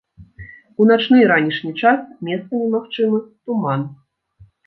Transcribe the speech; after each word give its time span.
У 0.83 0.87
начны 0.91 1.19
і 1.23 1.27
ранішні 1.31 1.73
час 1.83 1.99
месцамі 2.29 2.65
магчымы 2.77 3.17
туман. 3.45 3.81